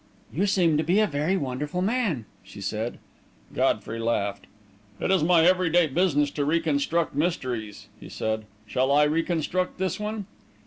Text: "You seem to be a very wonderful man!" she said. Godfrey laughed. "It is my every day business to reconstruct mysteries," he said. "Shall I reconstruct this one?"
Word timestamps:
"You 0.33 0.47
seem 0.47 0.77
to 0.77 0.83
be 0.83 0.99
a 0.99 1.05
very 1.05 1.37
wonderful 1.37 1.83
man!" 1.83 2.25
she 2.43 2.59
said. 2.59 2.97
Godfrey 3.53 3.99
laughed. 3.99 4.47
"It 4.99 5.11
is 5.11 5.23
my 5.23 5.43
every 5.45 5.69
day 5.69 5.85
business 5.85 6.31
to 6.31 6.43
reconstruct 6.43 7.13
mysteries," 7.13 7.87
he 7.99 8.09
said. 8.09 8.45
"Shall 8.65 8.91
I 8.91 9.03
reconstruct 9.03 9.77
this 9.77 9.99
one?" 9.99 10.25